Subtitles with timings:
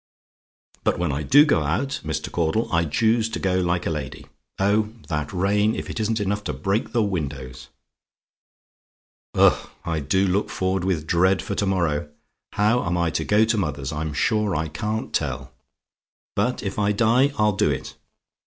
[0.83, 2.31] But when I do go out, Mr.
[2.31, 4.25] Caudle, I choose to go like a lady.
[4.57, 4.91] Oh!
[5.09, 7.67] that rain if it isn't enough to break in the windows.
[9.35, 9.69] "Ugh!
[9.85, 12.09] I do look forward with dread for to morrow!
[12.53, 15.53] How I am to go to mother's I'm sure I can't tell.
[16.35, 17.93] But if I die I'll do it.